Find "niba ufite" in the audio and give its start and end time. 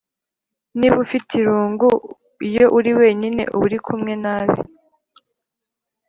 0.79-1.31